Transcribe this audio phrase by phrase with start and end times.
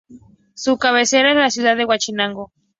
[0.55, 2.51] Su cabecera es la ciudad de Huauchinango.